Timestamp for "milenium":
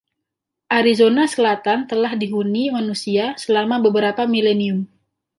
4.33-4.79